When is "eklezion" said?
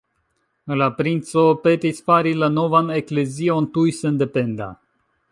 2.95-3.67